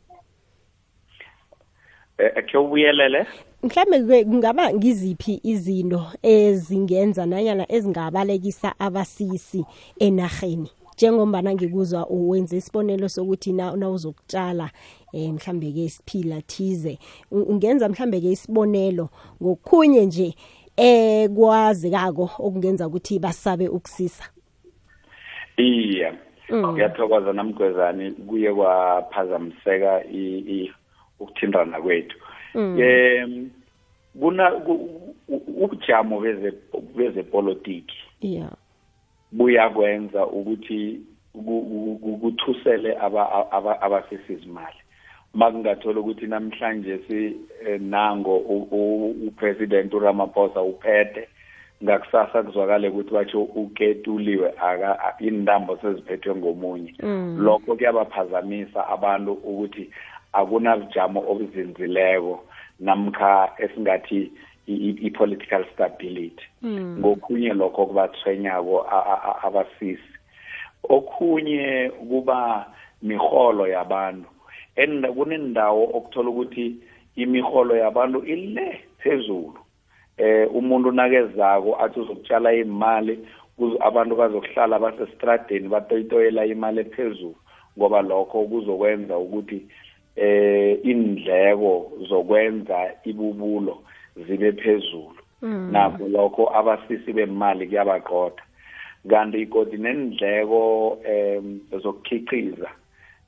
Eh, 2.17 2.31
ekhe 2.35 2.57
ubuyelele 2.57 3.25
Mhlambe 3.63 4.23
kungaba 4.25 4.73
ngiziphi 4.73 5.39
izinto 5.43 6.01
ezingenza 6.23 7.25
nanyana 7.25 7.65
ezingabalekisa 7.71 8.79
abasisi 8.79 9.65
enarheni? 9.99 10.71
Njengombana 10.93 11.53
ngikuzwa 11.53 12.07
uwenze 12.09 12.57
isibonelo 12.57 13.09
sokuthi 13.09 13.53
na 13.53 13.75
nawuzokutshala 13.75 14.69
eh 15.13 15.31
mhlambe 15.33 15.71
ke 15.71 15.85
isiphila 15.85 16.41
thize. 16.41 16.97
Ungenza 17.31 17.89
mhlambe 17.89 18.21
ke 18.21 18.31
isibonelo 18.31 19.09
ngokukhunye 19.43 20.05
nje 20.05 20.35
eh 20.77 21.29
kwazekako 21.29 22.29
okungenza 22.39 22.87
ukuthi 22.87 23.19
basabe 23.19 23.67
ukusisa. 23.67 24.23
iye 25.57 26.13
ngiyathokoza 26.53 27.33
namgwezane 27.33 28.11
kuye 28.11 28.53
kwaphazamiseka 28.53 30.03
ukuthintana 31.19 31.81
kwethu. 31.81 32.17
Um 32.55 33.49
kuna 34.19 34.51
ubujamo 35.27 36.19
beze- 36.21 36.53
bezepolitiki 36.95 37.95
Yeah. 38.21 38.49
buyakwenza 39.31 40.25
ukuthi 40.27 41.01
ku- 41.33 41.41
ku- 41.43 41.99
ku- 42.01 42.17
kuthusele 42.17 42.97
aba- 42.97 43.51
aba- 43.51 43.81
abasisizimali 43.81 44.77
makungathola 45.37 45.99
ukuthi 45.99 46.25
namhlanje 46.27 46.97
si 47.07 47.37
eh, 47.67 47.81
nango 47.81 48.37
u- 48.37 48.67
u- 48.71 49.15
upresident 49.27 49.93
uRamaphosa 49.93 50.61
uphethe 50.61 51.27
ngakusasa 51.83 52.43
kuzwakale 52.43 52.89
ukuthi 52.89 53.11
batsho 53.13 53.41
uketuliwe 53.43 54.49
aka 54.57 54.99
a- 54.99 55.15
intambo 55.19 55.77
seziphethwe 55.77 56.35
ngomunye. 56.35 56.93
Lokho 57.37 57.75
kuyabaphazamisa 57.75 58.87
abantu 58.87 59.33
ukuthi 59.33 59.89
akunabujamo 60.33 61.19
obuzinzileko 61.31 62.43
namkha 62.79 63.51
esingathi 63.57 64.31
i- 64.67 64.73
i- 64.89 64.99
i-political 65.07 65.65
stability. 65.73 66.45
Ngokunye 66.99 67.53
lokho 67.53 67.85
kubathwenyako 67.85 68.81
a- 68.91 69.05
a- 69.13 69.21
a- 69.29 69.47
abasisi. 69.47 70.13
Okunye 70.89 71.91
kuba 72.09 72.65
miholo 73.03 73.67
yabantu. 73.67 74.25
Enda- 74.25 74.36
kunendawo 75.15 75.83
okuthola 75.97 76.29
ukuthi 76.29 76.75
imiholo 77.15 77.75
yabantu 77.75 78.19
ile 78.25 78.79
phezulu. 78.97 79.59
Eh 80.17 80.55
umuntu 80.55 80.91
nakezako 80.91 81.75
athi 81.75 81.99
uzokutshala 81.99 82.53
imali 82.53 83.19
abantu 83.79 84.15
bazokuhlala 84.15 84.79
basestradeni 84.79 85.67
batoyitoyela 85.67 86.45
imali 86.45 86.79
ephezulu 86.79 87.35
ngoba 87.77 88.01
lokho 88.01 88.43
kuzokwenza 88.43 89.17
ukuthi 89.17 89.65
eh 90.15 90.79
indleko 90.83 91.91
zokwenza 92.09 92.77
ibubulo 93.03 93.77
zibe 94.15 94.51
phezulu. 94.51 95.21
Nabo 95.41 96.07
lokho 96.07 96.49
abasisi 96.57 97.13
bemali 97.13 97.67
kuyabaqotha. 97.67 98.43
Kanti 99.09 99.41
ikodi 99.41 99.77
nendleko 99.77 100.97
em 101.05 101.59
zokukhiciza 101.71 102.69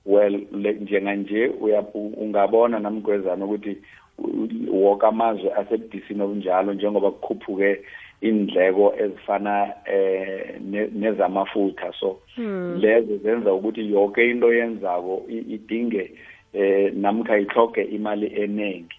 well 0.05 0.47
njenganje 0.81 1.51
ungabona 2.17 2.79
namgwezana 2.79 3.45
ukuthi 3.45 3.77
woke 4.71 5.05
amazwe 5.05 5.53
asebudisini 5.53 6.21
obunjalo 6.21 6.73
njengoba 6.73 7.11
kukhuphuke 7.11 7.79
indleko 8.21 8.93
ezifana 8.97 9.73
eh 9.85 10.59
ne- 10.61 10.89
nezamafutha. 10.93 11.93
So 11.99 12.19
lezo 12.79 13.17
zenza 13.17 13.53
ukuthi 13.53 13.91
yonke 13.91 14.29
into 14.29 14.53
yenzako 14.53 15.23
idinge 15.29 16.11
eh 16.53 16.93
namkha 16.93 17.39
ihloge 17.39 17.83
imali 17.83 18.27
eningi 18.41 18.95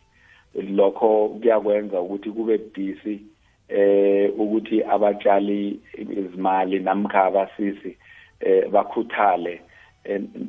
lokho 0.55 1.29
kuyakwenza 1.29 2.01
ukuthi 2.01 2.31
kube 2.31 2.59
busy 2.59 3.21
eh 3.69 4.31
ukuthi 4.39 4.83
abatshali 4.83 5.81
izimali 5.99 6.79
namkha 6.79 7.25
abasisi 7.25 7.97
eh 8.41 8.69
bakhuthale 8.71 9.61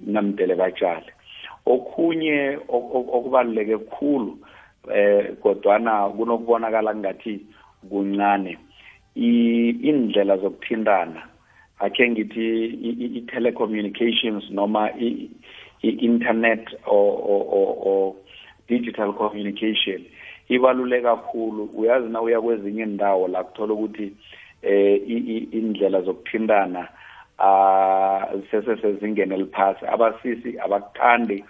namdele 0.05 0.55
batshale 0.55 1.11
okunye 1.65 2.57
ok- 2.67 2.91
ok- 2.97 3.11
okubaluleke 3.13 3.77
kukhulu 3.77 4.37
eh 4.93 5.35
kodwana 5.41 6.09
kunokubonakala 6.09 6.95
ngathi 6.95 7.39
kuncane 7.89 8.57
i- 9.15 9.75
indlela 9.89 10.37
zokuthintana 10.37 11.21
akhe 11.79 12.09
ngithi 12.09 12.65
i- 12.65 12.97
i- 13.05 13.11
i-telecommunications 13.17 14.49
noma 14.49 14.89
i- 14.99 15.29
i-internet 15.83 16.65
or, 16.85 17.13
or, 17.31 17.43
or, 17.49 17.69
or 17.79 18.15
digital 18.67 19.13
communication 19.13 20.05
ibaluleke 20.49 21.03
kakhulu 21.03 21.69
uyazi 21.73 22.09
na 22.09 22.21
uya 22.21 22.41
kwezinye 22.41 22.83
indawo 22.83 23.27
la 23.27 23.43
kuthola 23.43 23.73
ukuthi 23.73 24.13
eh 24.61 25.01
i- 25.07 25.25
i- 25.37 25.47
indlela 25.51 26.01
zokuthintana 26.01 26.87
ah 27.43 28.27
sesesezingene 28.51 29.35
eliphasi 29.35 29.85
abasisi 29.85 30.59
abakuthandi 30.59 31.43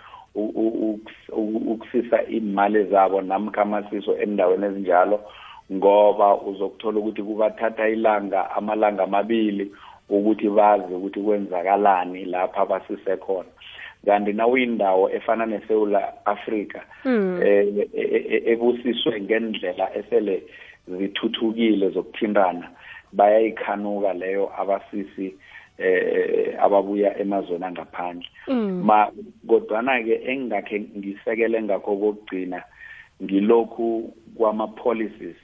ukusisa 1.71 2.23
imali 2.23 2.83
zabo 2.83 3.21
namkha 3.21 3.61
amasiso 3.61 4.17
endaweni 4.17 4.65
ezinjalo 4.65 5.19
ngoba 5.71 6.41
uzokuthola 6.41 6.99
ukuthi 6.99 7.23
kubathatha 7.23 7.89
ilanga 7.89 8.51
amalanga 8.51 9.03
amabili 9.03 9.71
ukuthi 10.09 10.49
bazi 10.49 10.93
ukuthi 10.93 11.19
kwenzakalani 11.19 12.25
lapha 12.25 12.65
basise 12.65 13.17
khona. 13.17 13.49
Kanti 14.05 14.33
nawuyindawo 14.33 15.11
efana 15.11 15.45
neSouth 15.45 15.95
Africa 16.25 16.81
e- 17.05 17.87
e- 17.93 18.25
e- 18.35 18.43
ebusiswe 18.51 19.21
ngendlela 19.21 19.95
esele 19.95 20.43
zithuthukile 20.87 21.89
zokuthintana 21.89 22.69
bayayikhanuka 23.13 24.13
leyo 24.13 24.51
abasisi 24.57 25.35
eh 25.81 26.55
ababuya 26.63 27.19
emazweni 27.19 27.65
angaphandle. 27.65 28.29
Ma 28.83 29.11
kodwana 29.47 30.03
ke 30.03 30.15
engakhe 30.25 30.79
ngisekele 30.97 31.61
ngakho 31.63 31.95
kokugcina 31.97 32.63
ngilokhu 33.23 34.13
kwama 34.37 34.67
policies 34.67 35.37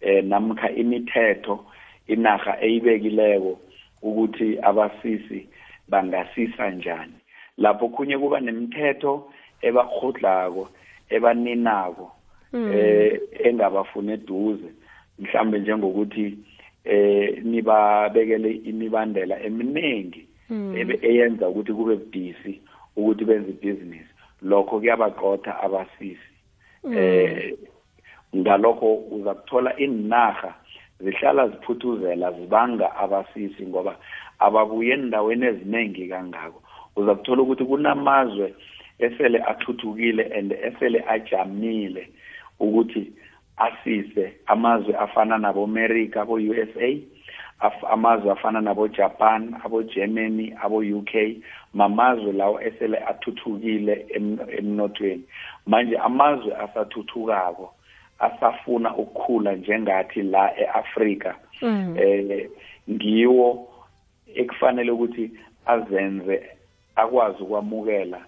eh 0.00 0.24
namkha 0.24 0.70
imithetho 0.70 1.64
inaga 2.06 2.60
eyibekileko 2.60 3.58
ukuthi 4.02 4.58
abasisi 4.62 5.48
bangasisa 5.88 6.70
njani. 6.70 7.12
Lapho 7.58 7.88
kunye 7.88 8.18
kuba 8.18 8.40
nemithetho 8.40 9.32
ebakhodlako 9.62 10.68
ebaninako 11.10 12.12
eh 12.52 13.20
engabafuna 13.44 14.12
eduze 14.12 14.70
mhlambe 15.18 15.58
njengokuthi 15.58 16.38
eh 16.84 17.44
nibabekele 17.44 18.50
imibandela 18.50 19.42
eminingi 19.42 20.26
ebe- 20.50 20.98
eyenza 21.02 21.48
ukuthi 21.48 21.72
kube 21.72 21.96
busy 21.96 22.60
ukuthi 22.96 23.24
benze 23.24 23.52
business 23.52 24.06
lokho 24.42 24.78
kuyabaqotha 24.78 25.60
abasisi. 25.62 26.32
Eh 26.94 27.54
ngalokho 28.36 28.94
uza 29.10 29.34
kuthola 29.34 29.76
inaga 29.76 30.54
zihlala 31.00 31.48
ziphuthuzela 31.48 32.32
zibanga 32.32 32.96
abasisi 32.96 33.66
ngoba 33.66 33.96
ababuye 34.38 34.92
endaweni 34.94 35.46
eziningi 35.46 36.08
kangako. 36.08 36.62
Uza 36.96 37.14
kuthola 37.14 37.42
ukuthi 37.42 37.64
kunamazwe 37.64 38.54
esele 38.98 39.38
athuthukile 39.38 40.22
and 40.38 40.52
esele 40.52 41.04
ajamile 41.08 42.08
ukuthi 42.60 43.12
asise 43.66 44.32
amazwe 44.46 44.94
afana 44.96 45.38
nabo-america 45.38 46.16
abo-usa 46.22 46.88
af- 47.60 47.84
amazwe 47.92 48.30
afana 48.32 48.60
nabo-japan 48.60 49.54
abo-germany 49.64 50.54
abo-uk 50.62 51.12
mamazwe 51.74 52.32
lawo 52.32 52.60
esele 52.60 52.98
athuthukile 52.98 54.06
em- 54.14 54.38
emnothweni. 54.58 55.22
Manje 55.66 55.96
amazwe 55.98 56.54
asathuthukako 56.56 57.74
asafuna 58.18 58.96
ukukhula 58.96 59.52
njengathi 59.54 60.22
la 60.22 60.52
e-afrika 60.60 61.34
eh 61.96 62.48
ngiwo 62.90 63.68
ekufanele 64.34 64.90
ukuthi 64.90 65.30
azenze 65.66 66.42
akwazi 66.96 67.42
ukwamukela 67.42 68.20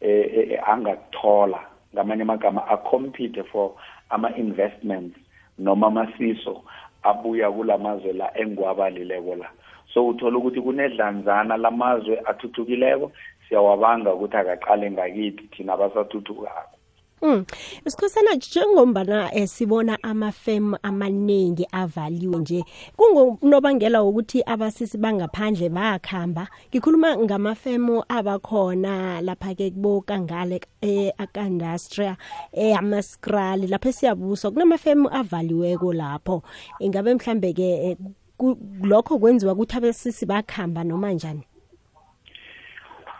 eh 0.00 0.30
eh, 0.50 0.68
angakuthola 0.68 1.60
ngamanye 1.94 2.22
amagama 2.22 2.66
acompete 2.68 3.42
for 3.42 3.70
ama-investments 4.14 5.16
noma 5.58 5.86
amasiso 5.86 6.62
abuya 7.02 7.50
kulamazwe 7.50 8.12
la 8.12 8.28
engiwabalileko 8.38 9.34
la. 9.36 9.48
So 9.94 10.06
uthola 10.08 10.38
ukuthi 10.38 10.60
kunedlanzana 10.60 11.56
lamazwe 11.56 12.22
athuthukileko. 12.24 13.12
Siyawabanga 13.48 14.14
ukuthi 14.14 14.36
akaqale 14.36 14.90
ngakithi 14.90 15.48
thina 15.52 15.76
basathuthukako 15.76 16.78
Mm. 17.22 17.44
Sikhosana 17.86 18.34
njengombana 18.34 19.34
eh, 19.34 19.48
sibona 19.48 19.98
amafem 20.02 20.74
amaningi 20.82 21.66
avaliwe 21.72 22.36
nje 22.38 22.64
kungonobangela 22.96 24.02
ukuthi 24.02 24.42
abasisi 24.46 24.98
bangaphandle 24.98 25.68
bayakhamba 25.68 26.48
ngikhuluma 26.70 27.16
ngamafemu 27.16 28.04
abakhona 28.08 29.20
lapha 29.20 29.54
ke 29.54 29.70
kubo 29.70 30.00
kangale 30.00 30.60
eh 30.80 31.12
akandastria 31.18 32.16
eh 32.52 32.78
amaskrali 32.78 33.66
lapha 33.66 33.92
siyabuswa 33.92 34.50
kunamafemu 34.50 35.08
avaliweko 35.14 35.92
lapho. 35.92 36.42
Ingabe 36.80 37.14
mhlambe 37.14 37.52
ke 37.52 37.62
eh, 37.90 37.96
ku- 38.36 38.58
lokho 38.82 39.18
kwenziwa 39.18 39.52
ukuthi 39.52 39.76
abasisi 39.76 40.26
bakhamba 40.26 40.84
noma 40.84 41.12
njani? 41.12 41.42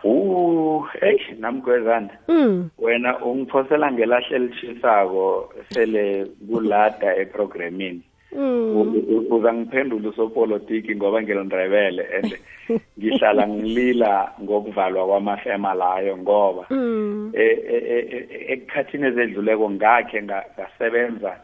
Uh, 0.03 0.83
hey 0.99 1.17
namgwezana 1.39 2.09
Mm. 2.27 2.69
wena 2.77 3.19
ungiphosela 3.25 3.91
ngelahle 3.91 4.35
elishisako 4.35 5.53
sele 5.69 6.25
kulada 6.51 7.15
eprogramini 7.15 8.01
Mm. 8.35 8.75
U- 8.77 9.05
u- 9.17 9.35
uza 9.35 9.53
ngiphendula 9.53 10.09
usopolitiki 10.09 10.95
ngoba 10.95 11.21
ngilondrebele 11.21 12.03
and 12.17 12.37
ngihlala 12.99 13.47
ngilila 13.47 14.31
ngokuvalwa 14.41 15.07
kwamafema 15.07 15.73
layo 15.73 16.17
ngoba 16.17 16.65
Mm. 16.69 17.31
eh, 17.35 17.57
eh, 17.69 17.83
eh, 17.89 18.05
eh, 18.11 18.51
ekukhathini 18.51 19.07
ezedluleko 19.07 19.69
ngakhe 19.71 20.23
nga- 20.23 20.45
ngasebenza 20.59 21.37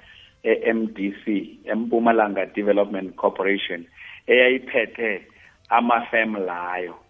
e-MDC 0.43 1.25
eMpumalanga 1.65 2.45
Development 2.45 3.15
Corporation 3.15 3.85
eyayiphethe 4.27 5.21
amafem 5.69 6.35
layo 6.45 6.93
Mm. 6.93 7.08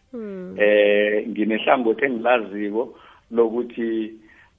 Eh 0.58 1.28
nginehlangothi 1.28 2.06
engilaziko 2.06 2.98
lokuthi 3.32 4.14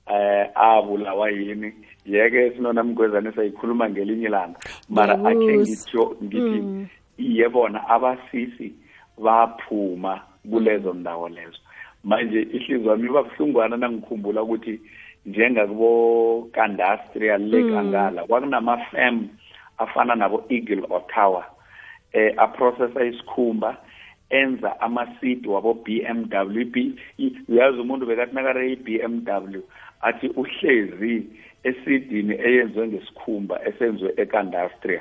eh 0.06 0.46
abulawa 0.54 1.30
yini 1.30 1.72
yeke 2.06 2.50
sinona 2.50 2.82
mgwezane 2.82 3.32
sayikhuluma 3.32 3.90
ngelinye 3.90 4.26
ilanga 4.26 4.58
mara 4.88 5.14
akhe 5.14 5.58
ngitsho 5.58 6.16
ngithi 6.24 6.86
yebona 7.18 7.88
abasisi 7.88 8.72
baphuma 9.18 10.20
kulezo 10.50 10.92
ndawo 10.92 11.28
lezo. 11.28 11.58
Manje 12.04 12.42
ihliziyo 12.42 12.90
yami 12.90 13.08
iba 13.08 13.22
buhlungwana 13.22 13.76
nangikhumbula 13.76 14.42
ukuthi 14.42 14.80
njengakubo 15.26 16.48
Kandastria 16.52 17.38
Lake 17.38 17.78
Angala 17.78 18.24
kwakunama-firm 18.24 19.28
afana 19.78 20.14
nabo 20.14 20.44
Eagle 20.48 20.86
Ottawa 20.90 21.44
eh 22.12 22.34
aprocessa 22.36 23.04
isikhumba 23.04 23.76
enza 24.30 24.80
ama-seed 24.80 25.46
wabo 25.46 25.74
BMW 25.74 26.64
B- 26.64 26.92
i- 27.18 27.32
uyazi 27.48 27.78
umuntu 27.80 28.06
bekathi 28.06 28.34
nakare 28.34 28.72
i-BMW 28.72 29.60
athi 30.00 30.28
uhlezi 30.36 31.26
esidini 31.64 32.34
eyenziwe 32.34 32.88
ngesikhumba 32.88 33.60
esenziwe 33.68 34.12
ekandastria 34.16 35.00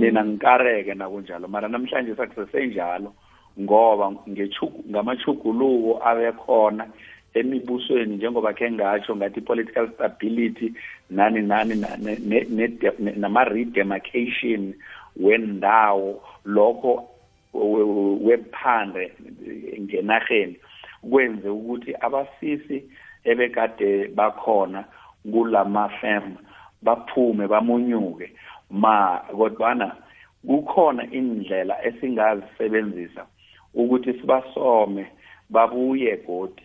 mina 0.00 0.24
ngikareke 0.24 0.94
nakunjalo. 0.94 1.48
Mara 1.48 1.68
namhlanje 1.68 2.14
sakusesenjalo 2.14 3.12
ngoba 3.60 4.12
ngamachuguluko 4.90 6.00
abekhona 6.04 6.86
emibusweni 7.34 8.16
njengoba 8.16 8.52
ke 8.52 8.70
ngatsho 8.70 9.16
ngathi 9.16 9.40
political 9.40 9.88
stability 9.94 10.72
nani 11.10 11.42
nani 11.42 11.74
nama-redemarcation 13.16 14.74
wendawo 15.16 16.22
lokho 16.44 17.08
wephande 17.54 19.12
ngenarheni 19.80 20.56
kwenze 21.10 21.48
ukuthi 21.48 21.94
abasisi 22.00 22.84
ebekade 23.24 24.08
bakhona 24.08 24.84
kulama 25.32 25.88
firm 25.88 26.36
baphume 26.82 27.46
bamunyuke. 27.46 28.32
Ma 28.70 29.20
kodwana 29.36 29.96
kukhona 30.46 31.10
indlela 31.10 31.84
esingazisebenzisa 31.84 33.26
ukuthi 33.74 34.12
sibasome 34.14 35.06
babuye 35.50 36.16
godi 36.16 36.62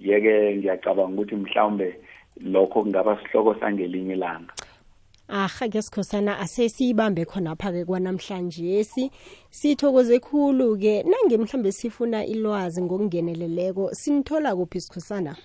yeke 0.00 0.56
ngiyacabanga 0.56 1.14
ukuthi 1.14 1.36
mhlawumbe 1.36 1.98
lokho 2.40 2.82
kungaba 2.82 3.18
sihloko 3.22 3.54
sangelinye 3.54 4.14
ilanga. 4.14 4.52
Aha 5.28 5.68
ke 5.68 5.82
sikhosana 5.82 6.38
asesiyibambe 6.38 7.24
khonapha-ke 7.24 7.84
kwanamhlanje 7.84 8.84
si 8.84 9.10
sithokoze 9.50 10.20
khulu-ke 10.20 11.02
nange 11.02 11.36
mhlambe 11.38 11.72
sifuna 11.72 12.24
ilwazi 12.26 12.82
ngokungeneleleko 12.82 13.94
sinithola 13.94 14.56
kuphi 14.56 14.80
sikhosana 14.80 15.36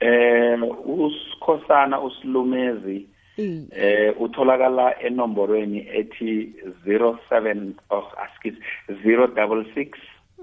eh 0.00 0.58
usikhosana 0.86 2.00
usilumezi 2.00 3.08
Iye. 3.36 3.66
eh 3.72 4.20
utholakala 4.20 5.00
enomborweni 5.02 5.78
ethi 5.88 6.52
07 6.86 7.72
of 7.90 8.04
askis 8.18 8.54
066 8.88 9.88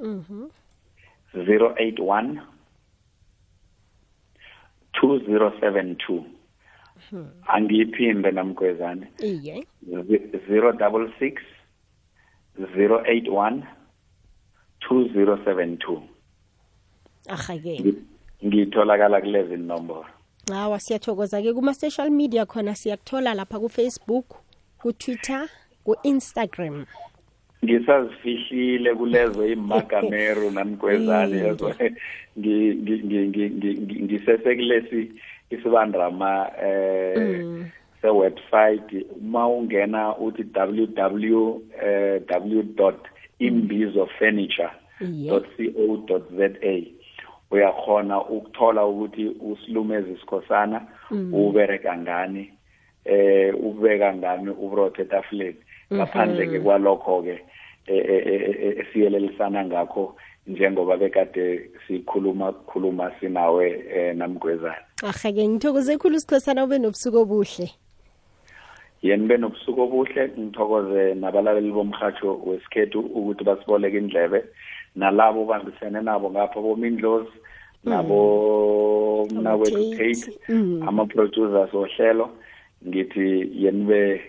Mhm. 0.02 0.48
081 1.36 2.42
2072 4.94 6.24
Hmm. 7.10 7.28
angiyiphinde 7.48 8.32
namgwezane. 8.32 9.08
Iye. 9.24 9.66
Zero 10.48 10.72
double 10.72 11.12
six 11.20 11.42
zero 12.76 13.04
eight 13.08 13.28
one 13.30 13.64
two 14.80 15.10
zero 15.14 15.38
seven 15.46 15.78
two. 15.78 16.02
Ahake 17.28 17.94
ngitholakala 18.46 19.22
kulezi 19.22 19.58
nomboro 19.58 20.06
hawa 20.54 20.80
siyathokoza-ke 20.80 21.54
kuma-social 21.54 22.10
media 22.10 22.46
khona 22.46 22.76
siyakuthola 22.76 23.34
lapha 23.34 23.60
ku-facebook 23.60 24.26
ku-twitter 24.82 25.50
ku-instagram. 25.84 26.86
Ngisazifihlile 27.66 28.96
kulezo 28.96 29.48
imagameru 29.48 30.52
namgwezane 30.56 31.38
ezo 31.48 31.76
ngisesekulesi 34.04 35.12
isibandrama 35.50 36.52
eh 36.64 37.66
sewebsite 38.02 39.06
uma 39.22 39.48
ungena 39.48 40.18
uthi 40.18 40.46
www 40.56 41.62
eh, 41.84 42.22
w.imbizofurniture 43.40 44.70
Iye. 45.02 45.30
co 45.30 46.20
za. 46.38 46.50
Uyakhona 47.52 48.22
ukuthola 48.22 48.86
ukuthi 48.86 49.28
usilumezi 49.28 50.16
sikhosana 50.20 50.82
ubereka 51.34 51.98
ngani 51.98 52.54
eh 53.06 53.56
ubeka 53.64 54.14
ngani 54.14 54.50
ubrothe 54.50 55.02
etafuleni. 55.02 55.56
Ngaphandle 55.94 56.48
ke 56.48 56.60
kwalokho 56.60 57.22
ke 57.24 57.42
esiyelelisana 58.82 59.66
ngakho 59.66 60.16
njengoba 60.48 60.98
bekade 60.98 61.70
sikhuluma 61.88 62.52
khuluma 62.54 63.12
sinawe 63.20 63.86
eh, 63.94 64.16
namgwezana 64.16 64.89
aha-ke 65.04 65.48
ngithokoze 65.48 65.98
khulu 65.98 66.20
sikhosana 66.20 66.64
ube 66.64 66.78
nobusuku 66.80 67.18
obuhle. 67.18 67.68
Yeni 69.02 69.28
benobusuku 69.28 69.82
obuhle 69.82 70.32
ngithokoze 70.38 71.16
nabalaleli 71.16 71.72
bomhatsho 71.72 72.36
wesikhethu 72.46 73.00
ukuthi 73.00 73.44
basiboleke 73.44 73.98
indlebe 73.98 74.44
nalabo 74.96 75.46
bambisene 75.46 76.02
nabo 76.02 76.30
ngapha 76.32 76.60
bomindlozi 76.62 77.32
nabo 77.84 79.28
mnakwethu 79.32 79.96
Tate. 79.98 80.16
tate 80.16 80.40
ama-producers 80.88 81.74
ohlelo 81.74 82.30
ngithi 82.88 83.52
yeni 83.64 83.86
be 83.86 84.22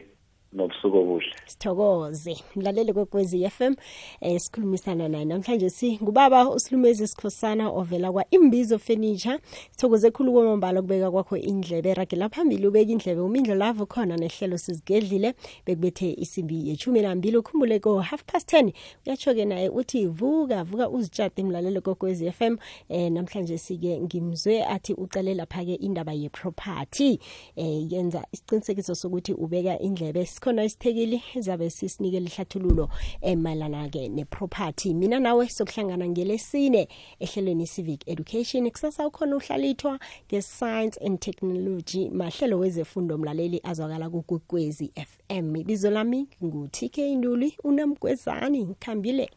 nobusuku 0.52 0.96
obuhle. 0.98 1.32
Sithokoze. 1.46 2.36
Mlaleli 2.56 2.92
kwekwezi 2.92 3.50
FM 3.50 3.74
eh 4.20 4.40
sikhulumisana 4.40 5.08
naye. 5.08 5.24
Namhlanje 5.24 5.70
si 5.70 5.98
ngubaba 6.02 6.50
usilumezi 6.50 7.08
sikhosana 7.08 7.68
ovela 7.70 8.12
kwa 8.12 8.24
Imbizo 8.30 8.78
Furniture. 8.78 9.38
Sithokoze 9.70 10.10
khulu 10.10 10.32
kwamambala 10.32 10.82
kubeka 10.82 11.10
kwakho 11.10 11.36
indlebe. 11.36 11.94
Ragela 11.94 12.28
phambili 12.28 12.66
ubeka 12.66 12.92
indlebe 12.92 13.20
umindlo 13.20 13.54
lavo 13.54 13.86
khona 13.86 14.16
nehlelo 14.16 14.58
sizigedlile. 14.58 15.34
Bekubethe 15.66 16.12
isimbi 16.12 16.68
yechumi 16.68 17.00
nambili 17.02 17.36
ukhumbule 17.36 17.78
ko 17.78 17.98
half 18.00 18.24
past 18.24 18.52
10 18.52 18.72
uyatsho 19.06 19.34
ke 19.34 19.44
naye 19.44 19.68
uthi 19.68 20.06
vuka 20.06 20.64
vuka 20.64 20.88
uzitshate 20.88 21.42
mlaleli 21.42 21.80
kokwezi 21.80 22.32
FM 22.32 22.56
eh 22.88 23.12
namhlanje 23.12 23.58
sike 23.58 24.00
ngimzwe 24.00 24.64
athi 24.64 24.94
ucale 24.94 25.34
lapha 25.34 25.64
ke 25.64 25.74
indaba 25.74 26.12
ye 26.12 26.28
property 26.28 27.18
eh 27.56 27.92
yenza 27.92 28.26
isiqinisekiso 28.32 28.94
sokuthi 28.94 29.32
ubeka 29.32 29.78
indlebe 29.78 30.26
sikhona 30.40 30.64
isithekeli 30.64 31.22
zabe 31.38 31.70
sisinikele 31.70 32.26
ihlathululo 32.26 32.88
emayelana 33.20 33.88
ke 33.90 34.08
neproperty. 34.08 34.94
Mina 34.94 35.20
nawe 35.20 35.48
sokuhlangana 35.48 36.08
ngelesine 36.08 36.88
ehlelweni 37.20 37.66
civic 37.66 38.08
education. 38.08 38.70
Kusasa 38.70 39.06
ukhona 39.06 39.36
uhlalithwa 39.36 40.00
nge-science 40.28 40.96
and 41.04 41.20
technology 41.20 42.08
mahlelo 42.08 42.58
wezefundo 42.58 43.18
mlaleli 43.18 43.60
azwakala 43.64 44.10
kugugwezi 44.10 44.92
fm 44.96 45.56
ibizo 45.56 45.90
lami 45.90 46.28
ngu-tk 46.44 46.98
nduli 46.98 47.56
unamgwezani 47.64 48.64
ngikhambile. 48.64 49.30